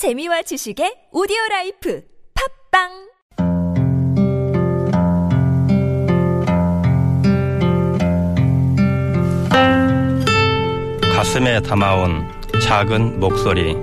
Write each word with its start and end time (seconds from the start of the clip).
재미와 0.00 0.40
지식의 0.40 1.12
오디오 1.12 1.36
라이프 1.50 2.00
팝빵 2.72 2.88
가슴에 11.12 11.60
담아온 11.60 12.26
작은 12.62 13.20
목소리 13.20 13.76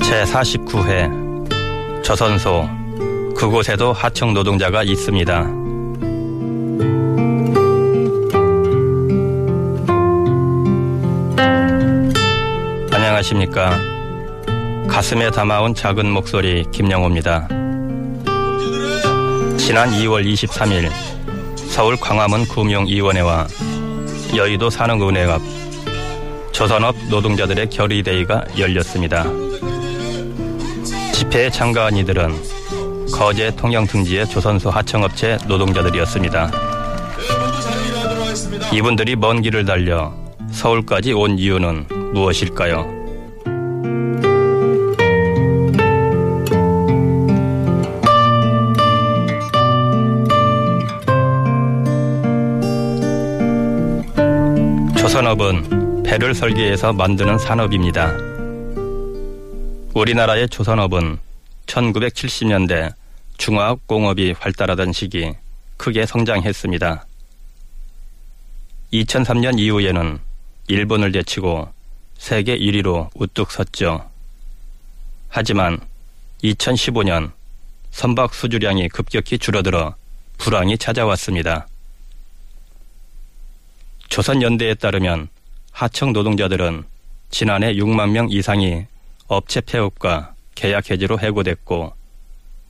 제49회 0.00 2.02
조선소 2.02 2.66
그곳에도 3.36 3.92
하청 3.92 4.32
노동자가 4.32 4.82
있습니다. 4.84 5.57
안녕하십니까. 13.18 13.80
가슴에 14.88 15.30
담아온 15.30 15.74
작은 15.74 16.08
목소리 16.10 16.64
김영호입니다. 16.70 17.48
지난 19.56 19.90
2월 19.90 20.24
23일 20.24 20.90
서울 21.56 21.96
광화문 21.96 22.46
금융위원회와 22.46 23.46
여의도 24.36 24.70
산업은행 24.70 25.30
앞 25.30 25.40
조선업 26.52 26.94
노동자들의 27.10 27.70
결의대회가 27.70 28.44
열렸습니다. 28.56 29.24
집회에 31.12 31.50
참가한 31.50 31.96
이들은 31.96 32.34
거제 33.12 33.50
통영 33.56 33.86
등지의 33.86 34.28
조선소 34.28 34.70
하청업체 34.70 35.38
노동자들이었습니다. 35.48 36.50
이분들이 38.72 39.16
먼 39.16 39.42
길을 39.42 39.64
달려 39.64 40.14
서울까지 40.50 41.12
온 41.14 41.38
이유는 41.38 41.86
무엇일까요? 42.12 42.97
조선업은 55.08 56.02
배를 56.02 56.34
설계해서 56.34 56.92
만드는 56.92 57.38
산업입니다. 57.38 58.12
우리나라의 59.94 60.50
조선업은 60.50 61.18
1970년대 61.64 62.92
중화학 63.38 63.86
공업이 63.86 64.34
활달하던 64.38 64.92
시기 64.92 65.32
크게 65.78 66.04
성장했습니다. 66.04 67.06
2003년 68.92 69.58
이후에는 69.58 70.18
일본을 70.66 71.14
제치고 71.14 71.72
세계 72.18 72.58
1위로 72.58 73.08
우뚝 73.14 73.50
섰죠. 73.50 74.10
하지만 75.30 75.80
2015년 76.44 77.32
선박 77.92 78.34
수주량이 78.34 78.90
급격히 78.90 79.38
줄어들어 79.38 79.94
불황이 80.36 80.76
찾아왔습니다. 80.76 81.66
조선연대에 84.18 84.74
따르면 84.74 85.28
하청 85.70 86.12
노동자들은 86.12 86.82
지난해 87.30 87.72
6만 87.74 88.10
명 88.10 88.26
이상이 88.28 88.84
업체 89.28 89.60
폐업과 89.60 90.34
계약 90.56 90.90
해지로 90.90 91.20
해고됐고 91.20 91.92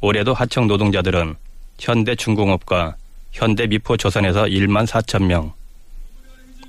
올해도 0.02 0.34
하청 0.34 0.66
노동자들은 0.66 1.36
현대중공업과 1.78 2.96
현대미포조선에서 3.32 4.44
1만 4.44 4.86
4천 4.86 5.24
명, 5.24 5.54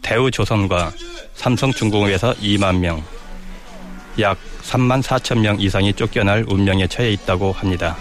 대우조선과 0.02 0.94
삼성중공업에서 1.34 2.36
2만 2.36 2.78
명, 2.78 3.04
약 4.22 4.38
3만 4.62 5.04
4천 5.04 5.42
명 5.42 5.60
이상이 5.60 5.92
쫓겨날 5.92 6.46
운명에 6.48 6.88
처해 6.88 7.12
있다고 7.12 7.52
합니다. 7.52 7.98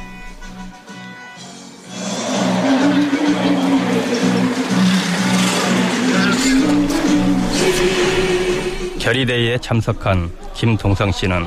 결의대회에 9.09 9.57
참석한 9.63 10.31
김동성 10.55 11.11
씨는 11.11 11.47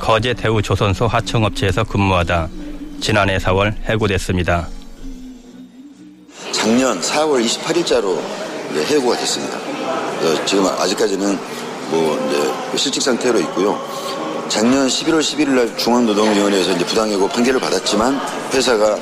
거제 0.00 0.34
대우 0.34 0.60
조선소 0.60 1.06
하청업체에서 1.06 1.84
근무하다 1.84 2.48
지난해 3.00 3.38
4월 3.38 3.72
해고됐습니다. 3.84 4.66
작년 6.50 7.00
4월 7.00 7.46
28일자로 7.46 8.18
해고가 8.90 9.16
됐습니다. 9.16 9.58
어, 9.58 10.44
지금 10.44 10.66
아직까지는 10.66 11.38
뭐 11.90 12.18
이제 12.26 12.76
실직 12.76 13.00
상태로 13.00 13.38
있고요. 13.42 13.80
작년 14.48 14.88
11월 14.88 15.20
11일 15.20 15.50
날 15.50 15.76
중앙노동위원회에서 15.76 16.72
이제 16.72 16.84
부당해고 16.84 17.28
판결을 17.28 17.60
받았지만 17.60 18.20
회사가 18.52 18.98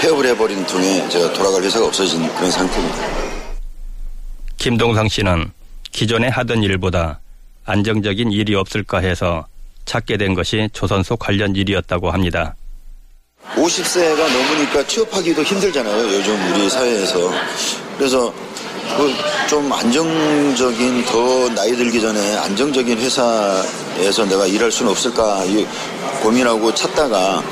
폐업을 0.00 0.24
해버린 0.28 0.64
통에 0.64 1.06
제가 1.10 1.30
돌아갈 1.34 1.62
회사가 1.62 1.88
없어진 1.88 2.26
그런 2.36 2.50
상태입니다. 2.50 2.96
김동상 4.56 5.08
씨는 5.08 5.52
기존에 5.92 6.28
하던 6.28 6.62
일보다 6.62 7.20
안정적인 7.64 8.32
일이 8.32 8.54
없을까 8.54 8.98
해서 8.98 9.46
찾게 9.84 10.16
된 10.16 10.34
것이 10.34 10.68
조선소 10.72 11.16
관련 11.16 11.54
일이었다고 11.56 12.10
합니다. 12.10 12.54
50세가 13.54 14.16
넘으니까 14.16 14.86
취업하기도 14.86 15.42
힘들잖아요. 15.42 16.14
요즘 16.14 16.54
우리 16.54 16.68
사회에서. 16.68 17.30
그래서 17.98 18.32
그좀 18.96 19.72
안정적인 19.72 21.04
더 21.04 21.48
나이 21.54 21.72
들기 21.72 22.00
전에 22.00 22.36
안정적인 22.38 22.98
회사에서 22.98 24.24
내가 24.26 24.46
일할 24.46 24.70
수는 24.70 24.92
없을까 24.92 25.42
고민하고 26.22 26.72
찾다가 26.74 27.42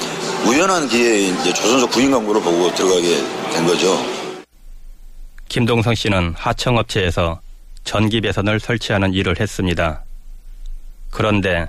우연한 0.47 0.89
기회에 0.89 1.29
이제 1.29 1.53
조선소 1.53 1.89
구인 1.89 2.11
광고를 2.11 2.41
보고 2.41 2.75
들어가게 2.75 3.23
된 3.53 3.67
거죠. 3.67 3.99
김동성 5.49 5.95
씨는 5.95 6.35
하청업체에서 6.37 7.41
전기 7.85 8.21
배선을 8.21 8.61
설치하는 8.61 9.13
일을 9.13 9.39
했습니다. 9.41 10.03
그런데 11.11 11.69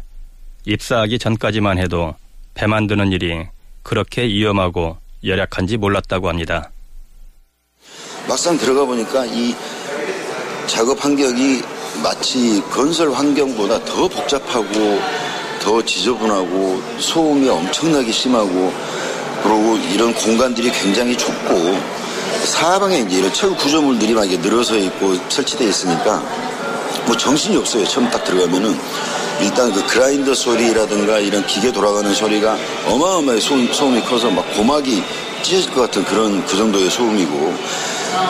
입사하기 0.66 1.20
전까지만 1.20 1.78
해도 1.78 2.16
배 2.54 2.68
만드는 2.68 3.12
일이 3.12 3.46
그렇게 3.82 4.24
위험하고 4.24 4.98
열악한지 5.24 5.78
몰랐다고 5.78 6.30
합니다. 6.30 6.72
막상 8.28 8.58
들어가 8.58 8.86
보니까 8.86 9.26
이 9.26 9.54
작업 10.68 11.04
환경이 11.04 11.62
마치 12.02 12.62
건설 12.72 13.12
환경보다 13.12 13.84
더 13.84 14.08
복잡하고 14.08 15.00
더 15.62 15.82
지저분하고 15.84 16.82
소음이 17.00 17.48
엄청나게 17.50 18.12
심하고 18.12 18.74
그리고 19.44 19.78
이런 19.94 20.14
공간들이 20.14 20.72
굉장히 20.72 21.18
좁고 21.18 21.78
사방에 22.46 23.00
이제 23.00 23.18
이런 23.18 23.34
철 23.34 23.56
구조물들이 23.56 24.14
막 24.14 24.28
늘어서 24.28 24.78
있고 24.78 25.16
설치되어 25.30 25.68
있으니까 25.68 26.22
뭐 27.06 27.16
정신이 27.18 27.58
없어요. 27.58 27.86
처음 27.86 28.10
딱 28.10 28.24
들어가면은 28.24 28.78
일단 29.42 29.72
그 29.74 29.86
그라인더 29.88 30.34
소리라든가 30.34 31.20
이런 31.20 31.46
기계 31.48 31.72
돌아가는 31.72 32.14
소리가 32.14 32.58
어마어마하게 32.88 33.42
소음, 33.42 33.74
소음 33.74 33.98
이 33.98 34.02
커서 34.02 34.30
막 34.30 34.46
고막이 34.54 35.04
찢어질 35.42 35.74
것 35.74 35.82
같은 35.82 36.06
그런 36.06 36.46
그 36.46 36.56
정도의 36.56 36.90
소음이고 36.90 37.54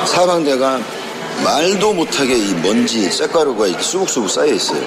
사방대가 0.05 0.79
말도 1.43 1.93
못하게 1.93 2.37
이 2.37 2.53
먼지, 2.55 3.11
쇳가루가 3.11 3.67
이렇게 3.67 3.83
수북수북 3.83 4.29
쌓여 4.29 4.53
있어요. 4.53 4.81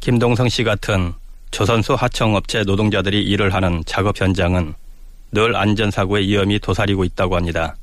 김동성 0.00 0.48
씨 0.48 0.64
같은 0.64 1.14
조선소 1.50 1.94
하청업체 1.94 2.62
노동자들이 2.64 3.22
일을 3.22 3.54
하는 3.54 3.82
작업 3.86 4.20
현장은 4.20 4.74
늘 5.32 5.56
안전사고의 5.56 6.28
위험이 6.28 6.58
도사리고 6.58 7.04
있다고 7.04 7.36
합니다. 7.36 7.74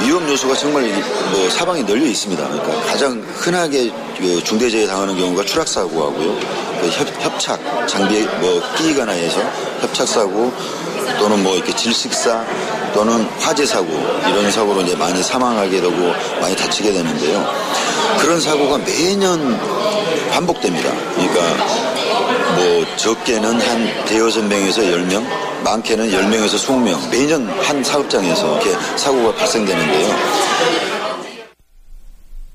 위험 0.00 0.26
요소가 0.28 0.54
정말 0.54 0.84
뭐 1.32 1.50
사방에 1.50 1.82
널려 1.82 2.06
있습니다. 2.06 2.48
그러니까 2.48 2.86
가장 2.86 3.20
흔하게 3.34 3.90
그 4.16 4.42
중대재해 4.44 4.86
당하는 4.86 5.16
경우가 5.16 5.44
추락 5.44 5.66
사고하고요. 5.66 6.38
그 6.80 6.88
협, 6.88 7.40
착 7.40 7.88
장비에 7.88 8.24
뭐 8.40 8.62
끼거나 8.78 9.12
해서 9.12 9.40
협착 9.80 10.06
사고 10.06 10.52
또는 11.18 11.42
뭐 11.42 11.56
이렇게 11.56 11.74
질식사 11.74 12.44
또는 12.94 13.24
화재 13.40 13.66
사고 13.66 13.88
이런 14.28 14.50
사고로 14.50 14.82
이제 14.82 14.94
많이 14.94 15.20
사망하게 15.20 15.80
되고 15.80 16.12
많이 16.40 16.54
다치게 16.54 16.92
되는데요. 16.92 17.44
그런 18.20 18.40
사고가 18.40 18.78
매년 18.78 19.58
반복됩니다. 20.30 20.92
그러니까 21.14 21.40
뭐 22.54 22.96
적게는 22.96 23.60
한 23.60 24.04
대여섯 24.04 24.44
명에서 24.44 24.84
열 24.90 25.02
명, 25.06 25.26
많게는 25.64 26.10
10명에서 26.10 26.54
20명 26.56 27.10
매년 27.10 27.48
한 27.60 27.82
사업장에서 27.82 28.60
이렇게 28.60 28.98
사고가 28.98 29.34
발생되는데요. 29.36 30.16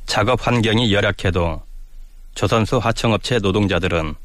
작업 0.05 0.45
환경이 0.45 0.93
열악해도 0.93 1.61
조선소 2.35 2.79
하청업체 2.79 3.39
노동자들은 3.39 4.15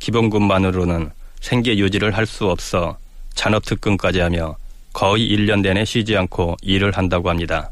기본급만으로는 0.00 1.10
생계 1.40 1.76
유지를 1.76 2.16
할 2.16 2.26
수 2.26 2.46
없어 2.46 2.96
잔업 3.34 3.64
특근까지 3.64 4.20
하며 4.20 4.56
거의 4.92 5.28
1년 5.28 5.60
내내 5.62 5.84
쉬지 5.84 6.16
않고 6.16 6.56
일을 6.62 6.92
한다고 6.92 7.30
합니다. 7.30 7.70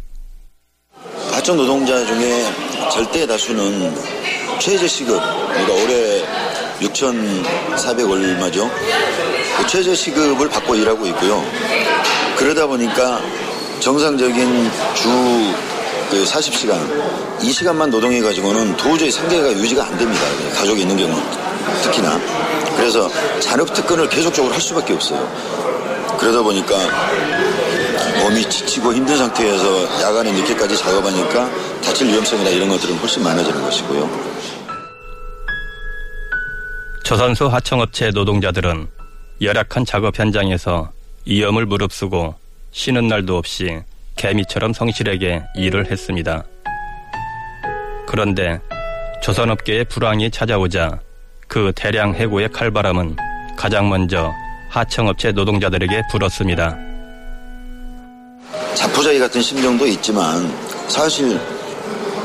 하청 1.32 1.56
노동자 1.56 2.05
중에 2.06 2.44
절대 2.93 3.26
다수는 3.26 3.94
최저 4.58 4.87
시급, 4.87 5.20
그러니까 5.20 5.73
올해 5.84 6.23
6,400 6.82 8.11
얼마죠? 8.11 8.69
그 9.61 9.67
최저 9.67 9.95
시급을 9.95 10.49
받고 10.49 10.75
일하고 10.75 11.07
있고요. 11.09 11.45
그러다 12.37 12.67
보니까 12.67 13.21
정상적인 13.81 14.71
주 14.95 15.09
40시간, 16.11 17.43
이 17.43 17.53
시간만 17.53 17.91
노동해가지고는 17.91 18.77
도저히 18.79 19.11
생계가 19.11 19.53
유지가 19.53 19.85
안 19.85 19.99
됩니다. 19.99 20.23
가족이 20.57 20.81
있는 20.81 20.97
경우는 20.97 21.23
특히나. 21.83 22.19
그래서 22.75 23.11
잔업 23.41 23.73
특근을 23.75 24.09
계속적으로 24.09 24.55
할 24.55 24.61
수밖에 24.62 24.95
없어요. 24.95 25.29
그러다 26.19 26.43
보니까 26.43 26.75
몸이 28.23 28.49
지치고 28.49 28.95
힘든 28.95 29.19
상태에서 29.19 30.03
야간에 30.03 30.33
늦게까지 30.33 30.77
작업하니까 30.77 31.51
다칠 31.85 32.09
위험성이나 32.09 32.49
이런 32.49 32.71
것들은 32.71 32.97
훨씬 32.97 33.23
많아지는 33.23 33.62
것이고요. 33.62 34.09
조선소 37.05 37.49
하청업체 37.49 38.11
노동자들은 38.11 39.00
열악한 39.40 39.87
작업 39.87 40.19
현장에서 40.19 40.92
위험을 41.26 41.64
무릅쓰고 41.64 42.34
쉬는 42.72 43.08
날도 43.08 43.38
없이 43.38 43.81
개미처럼 44.16 44.75
성실하게 44.75 45.42
일을 45.56 45.90
했습니다. 45.90 46.44
그런데 48.06 48.60
조선업계의 49.22 49.87
불황이 49.87 50.31
찾아오자 50.31 51.00
그 51.48 51.72
대량 51.75 52.14
해고의 52.14 52.50
칼바람은 52.50 53.16
가장 53.56 53.88
먼저 53.88 54.32
하청업체 54.69 55.32
노동자들에게 55.32 56.02
불었습니다. 56.10 56.78
자포자기 58.75 59.19
같은 59.19 59.40
심정도 59.40 59.87
있지만 59.87 60.52
사실 60.88 61.40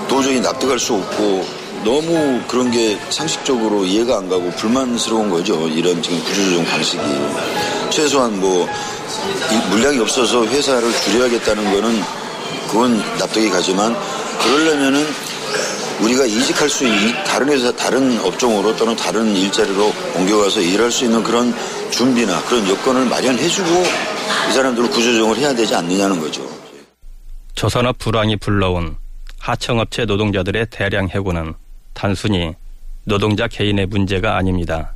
도저히 0.08 0.40
납득할 0.42 0.78
수 0.78 0.96
없고 0.96 1.65
너무 1.86 2.42
그런 2.48 2.72
게 2.72 2.98
상식적으로 3.12 3.86
이해가 3.86 4.18
안 4.18 4.28
가고 4.28 4.50
불만스러운 4.50 5.30
거죠. 5.30 5.68
이런 5.68 6.02
지금 6.02 6.18
구조조정 6.24 6.66
방식이. 6.66 7.00
최소한 7.92 8.40
뭐 8.40 8.68
물량이 9.70 10.00
없어서 10.00 10.48
회사를 10.48 10.92
줄여야겠다는 10.92 11.64
거는 11.72 12.02
그건 12.68 12.98
납득이 13.20 13.52
가지만 13.52 13.96
그러려면은 14.42 15.06
우리가 16.02 16.26
이직할 16.26 16.68
수 16.68 16.86
있는 16.86 17.14
다른 17.24 17.50
회사 17.50 17.72
다른 17.72 18.20
업종으로 18.20 18.76
또는 18.76 18.96
다른 18.96 19.36
일자리로 19.36 19.94
옮겨가서 20.16 20.62
일할 20.62 20.92
수 20.92 21.06
있는 21.06 21.24
그런 21.24 21.54
준비나 21.92 22.42
그런 22.46 22.68
여건을 22.68 23.06
마련해주고 23.06 23.70
이 24.50 24.54
사람들을 24.54 24.90
구조조정을 24.90 25.38
해야 25.38 25.54
되지 25.54 25.76
않느냐는 25.76 26.20
거죠. 26.20 26.42
조선업 27.54 28.00
불황이 28.00 28.38
불러온 28.38 28.98
하청업체 29.40 30.06
노동자들의 30.06 30.68
대량 30.72 31.08
해고는 31.08 31.54
단순히 31.96 32.54
노동자 33.06 33.48
개인의 33.48 33.88
문제가 33.88 34.36
아닙니다. 34.36 34.94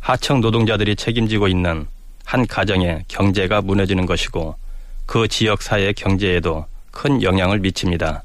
하청 0.00 0.40
노동자들이 0.40 0.96
책임지고 0.96 1.48
있는 1.48 1.86
한 2.24 2.46
가정의 2.46 3.04
경제가 3.08 3.62
무너지는 3.62 4.04
것이고 4.04 4.56
그 5.06 5.28
지역 5.28 5.62
사회의 5.62 5.94
경제에도 5.94 6.66
큰 6.90 7.22
영향을 7.22 7.60
미칩니다. 7.60 8.22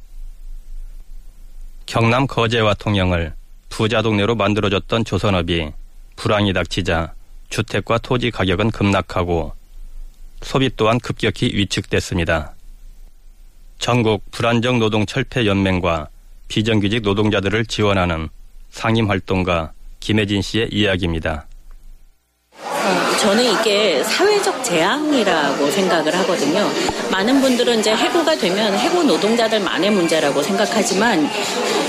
경남 1.85 2.25
거제와 2.25 2.73
통영을 2.73 3.33
부자 3.69 4.01
동네로 4.01 4.35
만들어줬던 4.35 5.05
조선업이 5.05 5.71
불황이 6.15 6.53
닥치자 6.53 7.13
주택과 7.49 7.99
토지 7.99 8.31
가격은 8.31 8.71
급락하고 8.71 9.53
소비 10.41 10.71
또한 10.75 10.99
급격히 10.99 11.51
위축됐습니다. 11.53 12.55
전국 13.77 14.23
불안정 14.31 14.79
노동 14.79 15.05
철폐 15.05 15.45
연맹과 15.45 16.09
비정규직 16.51 17.03
노동자들을 17.03 17.65
지원하는 17.65 18.27
상임 18.71 19.09
활동가 19.09 19.71
김혜진 20.01 20.41
씨의 20.41 20.67
이야기입니다. 20.73 21.47
어, 23.21 23.31
저는 23.31 23.43
이게 23.43 24.03
사회적 24.03 24.63
재앙이라고 24.63 25.69
생각을 25.69 26.13
하거든요. 26.19 26.67
많은 27.11 27.39
분들은 27.39 27.79
이제 27.79 27.95
해고가 27.95 28.35
되면 28.35 28.75
해고 28.75 29.03
노동자들만의 29.03 29.91
문제라고 29.91 30.41
생각하지만 30.41 31.29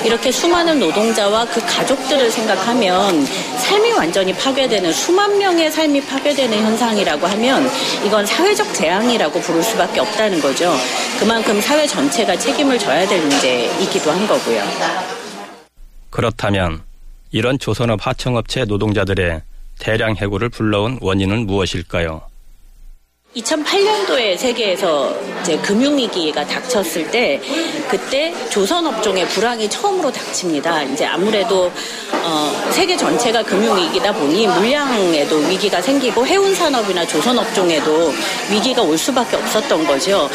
이렇게 0.05 0.31
수많은 0.31 0.79
노동자와 0.79 1.47
그 1.47 1.61
가족들을 1.65 2.31
생각하면 2.31 3.25
삶이 3.25 3.93
완전히 3.93 4.35
파괴되는 4.35 4.93
수만 4.93 5.39
명의 5.39 5.71
삶이 5.71 6.03
파괴되는 6.03 6.59
현상이라고 6.59 7.27
하면 7.27 7.71
이건 8.05 8.27
사회적 8.27 8.75
재앙이라고 8.75 9.41
부를 9.41 9.63
수밖에 9.63 10.01
없다는 10.01 10.41
거죠. 10.41 10.75
그만큼 11.19 11.61
사회 11.61 11.87
전체가 11.87 12.37
책임을 12.37 12.79
져야 12.79 13.07
될 13.07 13.21
문제이기도 13.23 14.11
한 14.11 14.27
거고요. 14.27 14.63
그렇다면 16.11 16.83
이런 17.31 17.59
조선업 17.59 18.07
하청업체 18.07 18.67
노동자들의 18.67 19.43
대량 19.83 20.15
해고를 20.15 20.49
불러온 20.49 20.99
원인은 21.01 21.45
무엇일까요? 21.47 22.32
2008년도에 23.37 24.37
세계에서 24.37 25.17
이제 25.41 25.57
금융위기가 25.59 26.47
닥쳤을 26.47 27.11
때 27.11 27.41
그때 27.89 28.35
조선업종의 28.51 29.27
불황이 29.29 29.69
처음으로 29.71 30.13
닥칩니다. 30.13 30.83
이제 30.83 31.07
아무래도 31.07 31.73
어, 32.25 32.71
세계 32.71 32.97
전체가 32.97 33.43
금융위기다 33.43 34.13
보니 34.13 34.47
물량에도 34.47 35.37
위기가 35.37 35.81
생기고 35.81 36.27
해운산업이나 36.27 37.07
조선업종에도 37.07 38.13
위기가 38.51 38.83
올 38.83 38.99
수밖에 38.99 39.37
없었던 39.37 39.87
거죠. 39.87 40.29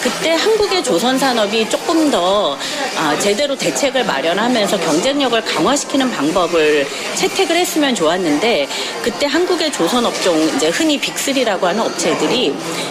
그때 0.00 0.30
한국의 0.34 0.82
조선산업이 0.84 1.68
조금 1.68 2.10
더 2.10 2.56
아, 2.96 3.18
제대로 3.18 3.56
대책을 3.56 4.04
마련하면서 4.04 4.78
경쟁력을 4.78 5.38
강화시키는 5.44 6.10
방법을 6.12 6.86
채택을 7.16 7.56
했으면 7.56 7.94
좋았는데 7.94 8.68
그때 9.02 9.26
한국의 9.26 9.72
조선업종 9.72 10.40
이제 10.56 10.68
흔히 10.68 10.98
빅3라고 11.00 11.62
하는 11.62 11.82
업체들이 11.82 12.43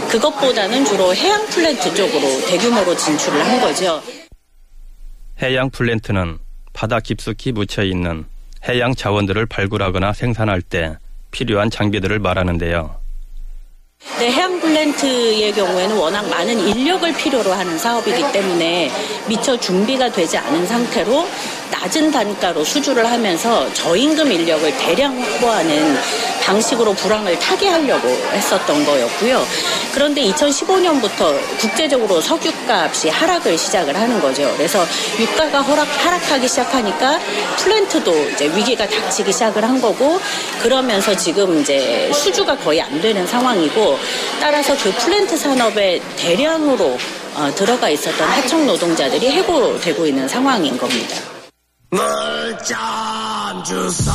그것보다는 0.09 0.85
주로 0.85 1.13
해양 1.13 1.45
플랜트 1.47 1.93
쪽으로 1.93 2.21
대규모로 2.47 2.95
진출을 2.95 3.45
한 3.45 3.61
거죠. 3.61 4.01
해양 5.41 5.69
플랜트는 5.69 6.39
바다 6.73 6.99
깊숙이 6.99 7.51
묻혀 7.51 7.83
있는 7.83 8.25
해양 8.67 8.95
자원들을 8.95 9.45
발굴하거나 9.47 10.13
생산할 10.13 10.61
때 10.61 10.97
필요한 11.31 11.69
장비들을 11.69 12.19
말하는데요. 12.19 13.03
네, 14.19 14.31
해양 14.31 14.59
플랜트의 14.59 15.53
경우에는 15.53 15.97
워낙 15.97 16.29
많은 16.29 16.59
인력을 16.59 17.13
필요로 17.15 17.51
하는 17.51 17.77
사업이기 17.77 18.31
때문에 18.33 18.91
미처 19.27 19.57
준비가 19.57 20.11
되지 20.11 20.37
않은 20.37 20.67
상태로 20.67 21.25
낮은 21.73 22.11
단가로 22.11 22.63
수주를 22.63 23.09
하면서 23.09 23.71
저임금 23.73 24.31
인력을 24.31 24.77
대량 24.77 25.19
확보하는 25.19 25.97
방식으로 26.43 26.93
불황을 26.93 27.39
타개하려고 27.39 28.07
했었던 28.07 28.85
거였고요. 28.85 29.45
그런데 29.93 30.21
2015년부터 30.29 31.39
국제적으로 31.57 32.21
석유값이 32.21 33.09
하락을 33.09 33.57
시작을 33.57 33.95
하는 33.95 34.19
거죠. 34.21 34.53
그래서 34.57 34.85
유가가 35.19 35.61
하락, 35.61 35.87
하락하기 36.05 36.47
시작하니까 36.47 37.19
플랜트도 37.57 38.29
이제 38.29 38.45
위기가 38.55 38.87
닥치기 38.87 39.31
시작을 39.31 39.63
한 39.63 39.81
거고 39.81 40.19
그러면서 40.61 41.15
지금 41.15 41.61
이제 41.61 42.11
수주가 42.13 42.57
거의 42.57 42.81
안 42.81 43.01
되는 43.01 43.25
상황이고 43.25 43.97
따라서 44.39 44.75
그 44.77 44.91
플랜트 44.91 45.37
산업에 45.37 46.01
대량으로 46.17 46.97
어, 47.35 47.51
들어가 47.55 47.89
있었던 47.89 48.27
하청 48.27 48.67
노동자들이 48.67 49.31
해고되고 49.31 50.05
있는 50.05 50.27
상황인 50.27 50.77
겁니다. 50.77 51.42
주소. 53.63 54.11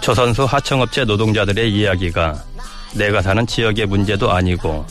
조선소 0.00 0.46
하청업체 0.46 1.04
노동자들의 1.04 1.72
이야기가 1.72 2.44
내가 2.94 3.20
사는 3.20 3.44
지역의 3.44 3.86
문제도 3.86 4.30
아니고 4.30 4.86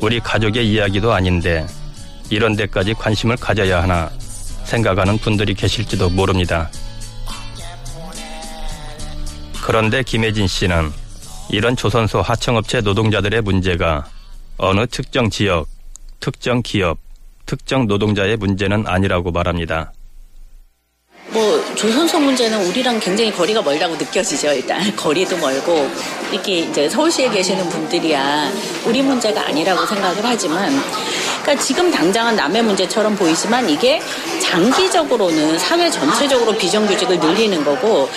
우리 0.00 0.18
가족의 0.18 0.68
이야기도 0.68 1.12
아닌데 1.12 1.64
이런 2.28 2.56
데까지 2.56 2.94
관심을 2.94 3.36
가져야 3.36 3.84
하나 3.84 4.10
생각하는 4.64 5.18
분들이 5.18 5.54
계실지도 5.54 6.10
모릅니다. 6.10 6.70
그런데 9.62 10.02
김혜진 10.02 10.46
씨는 10.46 10.92
이런 11.50 11.76
조선소 11.76 12.20
하청업체 12.20 12.80
노동자들의 12.80 13.40
문제가 13.42 14.06
어느 14.58 14.86
특정 14.86 15.30
지역, 15.30 15.68
특정 16.20 16.62
기업, 16.62 16.98
특정 17.46 17.86
노동자의 17.86 18.36
문제는 18.36 18.86
아니라고 18.86 19.30
말합니다. 19.30 19.92
뭐 21.28 21.64
조선소 21.74 22.20
문제는 22.20 22.66
우리랑 22.68 23.00
굉장히 23.00 23.32
거리가 23.32 23.62
멀다고 23.62 23.96
느껴지죠. 23.96 24.52
일단 24.52 24.80
거리도 24.96 25.36
멀고 25.38 25.90
이렇게 26.30 26.60
이제 26.60 26.88
서울시에 26.88 27.28
계시는 27.28 27.68
분들이야 27.68 28.50
우리 28.86 29.02
문제가 29.02 29.46
아니라고 29.48 29.84
생각을 29.86 30.18
하지만 30.22 30.72
그러니까 31.44 31.62
지금 31.62 31.90
당장은 31.90 32.36
남의 32.36 32.62
문제처럼 32.62 33.14
보이지만 33.14 33.68
이게 33.68 34.00
장기적으로는 34.40 35.58
사회 35.58 35.90
전체적으로 35.90 36.56
비정규직을 36.56 37.20
늘리는 37.20 37.62
거고 37.62 38.08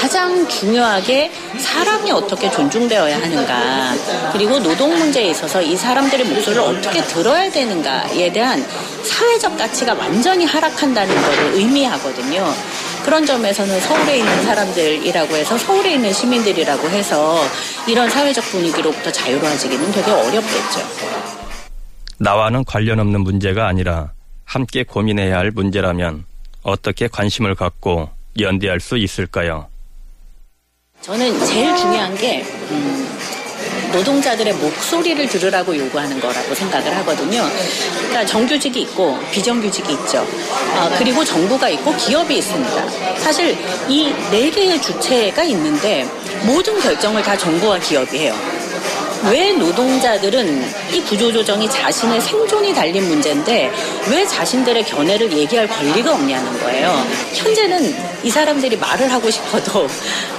가장 0.00 0.46
중요하게 0.46 1.32
사람이 1.58 2.12
어떻게 2.12 2.50
존중되어야 2.50 3.16
하는가 3.16 3.94
그리고 4.32 4.58
노동 4.58 4.96
문제에 4.98 5.28
있어서 5.28 5.62
이 5.62 5.74
사람들의 5.74 6.26
목소리를 6.26 6.62
어떻게 6.62 7.02
들어야 7.04 7.50
되는가에 7.50 8.30
대한 8.32 8.64
사회적 9.02 9.56
가치가 9.56 9.94
완전히 9.94 10.44
하락한다는 10.44 11.14
것을 11.14 11.54
의미하거든요. 11.54 12.52
그런 13.02 13.24
점에서는 13.24 13.80
서울에 13.80 14.18
있는 14.18 14.44
사람들이라고 14.44 15.36
해서 15.36 15.56
서울에 15.56 15.94
있는 15.94 16.12
시민들이라고 16.12 16.88
해서 16.90 17.42
이런 17.86 18.10
사회적 18.10 18.44
분위기로부터 18.44 19.10
자유로워지기는 19.10 19.92
되게 19.92 20.10
어렵겠죠. 20.10 21.33
나와는 22.18 22.64
관련 22.64 23.00
없는 23.00 23.20
문제가 23.22 23.66
아니라 23.66 24.12
함께 24.44 24.84
고민해야 24.84 25.38
할 25.38 25.50
문제라면 25.50 26.24
어떻게 26.62 27.08
관심을 27.08 27.54
갖고 27.54 28.10
연대할 28.38 28.80
수 28.80 28.96
있을까요? 28.98 29.68
저는 31.00 31.44
제일 31.44 31.76
중요한 31.76 32.14
게 32.16 32.42
음, 32.70 33.08
노동자들의 33.92 34.54
목소리를 34.54 35.28
들으라고 35.28 35.76
요구하는 35.76 36.18
거라고 36.18 36.54
생각을 36.54 36.96
하거든요. 36.98 37.42
그러니까 37.98 38.24
정규직이 38.24 38.82
있고 38.82 39.18
비정규직이 39.30 39.92
있죠. 39.92 40.26
아, 40.76 40.90
그리고 40.98 41.22
정부가 41.24 41.68
있고 41.68 41.94
기업이 41.96 42.38
있습니다. 42.38 42.88
사실 43.18 43.56
이 43.88 44.12
네 44.30 44.50
개의 44.50 44.80
주체가 44.80 45.44
있는데 45.44 46.04
모든 46.46 46.80
결정을 46.80 47.22
다 47.22 47.36
정부와 47.36 47.78
기업이 47.78 48.18
해요. 48.18 48.34
왜 49.30 49.52
노동자들은 49.52 50.64
이 50.92 51.00
구조조정이 51.02 51.68
자신의 51.70 52.20
생존이 52.20 52.74
달린 52.74 53.08
문제인데 53.08 53.72
왜 54.10 54.26
자신들의 54.26 54.84
견해를 54.84 55.32
얘기할 55.32 55.66
권리가 55.66 56.12
없냐는 56.14 56.60
거예요. 56.60 57.06
현재는 57.32 57.94
이 58.22 58.30
사람들이 58.30 58.76
말을 58.76 59.10
하고 59.10 59.30
싶어도 59.30 59.88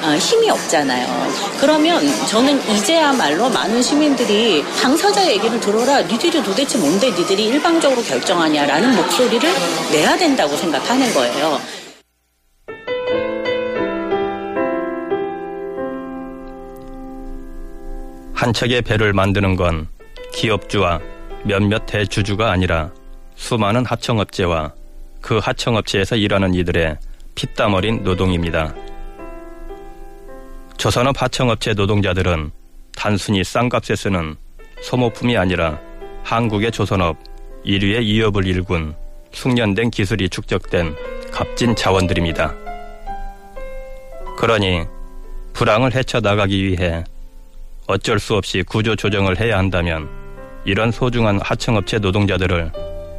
어, 0.03 0.15
힘이 0.17 0.49
없잖아요. 0.51 1.33
그러면 1.59 2.07
저는 2.27 2.61
이제야말로 2.75 3.49
많은 3.49 3.81
시민들이 3.81 4.63
당사자 4.81 5.27
얘기를 5.27 5.59
들어라. 5.59 6.01
니들이 6.01 6.43
도대체 6.43 6.77
뭔데 6.77 7.09
니들이 7.09 7.45
일방적으로 7.45 8.03
결정하냐라는 8.03 8.95
목소리를 8.95 9.49
내야 9.91 10.15
된다고 10.17 10.55
생각하는 10.55 11.11
거예요. 11.13 11.59
한 18.45 18.53
척의 18.53 18.83
배를 18.83 19.11
만드는 19.11 19.55
건 19.55 19.87
기업주와 20.31 20.99
몇몇 21.45 21.87
대주주가 21.87 22.51
아니라 22.51 22.91
수많은 23.35 23.83
하청업체와 23.87 24.71
그 25.19 25.39
하청업체에서 25.39 26.15
일하는 26.15 26.53
이들의 26.53 26.95
피땀 27.33 27.73
어린 27.73 28.03
노동입니다. 28.03 28.75
조선업 30.77 31.19
하청업체 31.19 31.73
노동자들은 31.73 32.51
단순히 32.95 33.43
싼값에 33.43 33.95
쓰는 33.95 34.35
소모품이 34.83 35.35
아니라 35.35 35.79
한국의 36.23 36.71
조선업 36.71 37.17
1위의 37.65 38.03
이업을 38.03 38.45
일군 38.45 38.95
숙련된 39.31 39.89
기술이 39.89 40.29
축적된 40.29 40.95
값진 41.31 41.75
자원들입니다. 41.75 42.53
그러니 44.37 44.85
불황을 45.53 45.95
헤쳐나가기 45.95 46.63
위해 46.63 47.03
어쩔 47.87 48.19
수 48.19 48.35
없이 48.35 48.63
구조 48.63 48.95
조정을 48.95 49.39
해야 49.39 49.57
한다면 49.59 50.09
이런 50.65 50.91
소중한 50.91 51.39
하청업체 51.41 51.99
노동자들을 51.99 52.71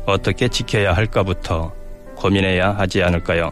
어떻게 0.07 0.49
지켜야 0.49 0.93
할까부터 0.93 1.73
고민해야 2.17 2.73
하지 2.73 3.03
않을까요? 3.03 3.51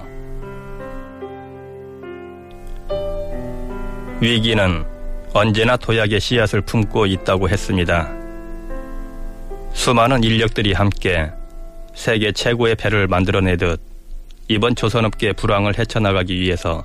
위기는 4.20 4.84
언제나 5.32 5.76
도약의 5.76 6.18
씨앗을 6.18 6.60
품고 6.62 7.06
있다고 7.06 7.48
했습니다. 7.48 8.10
수많은 9.72 10.24
인력들이 10.24 10.72
함께 10.72 11.30
세계 11.94 12.32
최고의 12.32 12.74
배를 12.74 13.06
만들어내듯 13.06 13.80
이번 14.48 14.74
조선업계 14.74 15.34
불황을 15.34 15.78
헤쳐나가기 15.78 16.40
위해서 16.40 16.84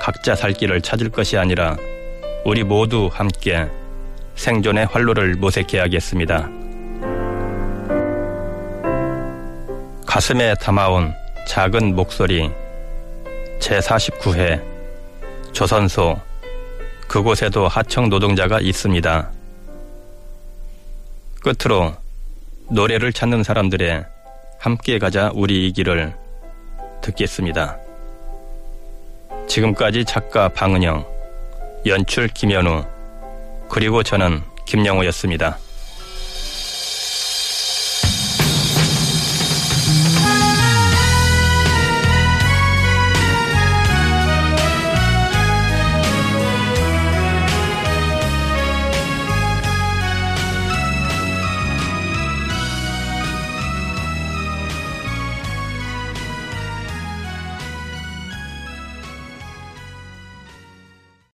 각자 0.00 0.34
살 0.34 0.52
길을 0.52 0.80
찾을 0.80 1.10
것이 1.10 1.36
아니라 1.36 1.76
우리 2.44 2.64
모두 2.64 3.08
함께 3.12 3.68
생존의 4.34 4.86
활로를 4.86 5.36
모색해야겠습니다. 5.36 6.48
가슴에 10.06 10.54
담아온 10.56 11.14
작은 11.46 11.94
목소리 11.94 12.50
제49회 13.60 14.60
조선소 15.52 16.20
그곳에도 17.06 17.68
하청 17.68 18.08
노동자가 18.08 18.58
있습니다. 18.60 19.30
끝으로 21.42 21.94
노래를 22.70 23.12
찾는 23.12 23.44
사람들의 23.44 24.04
함께 24.58 24.98
가자 24.98 25.30
우리 25.34 25.68
이 25.68 25.72
길을 25.72 26.14
듣겠습니다. 27.02 27.78
지금까지 29.46 30.04
작가 30.04 30.48
방은영, 30.48 31.11
연출 31.84 32.28
김현우, 32.28 32.84
그리고 33.68 34.02
저는 34.02 34.42
김영호였습니다. 34.66 35.58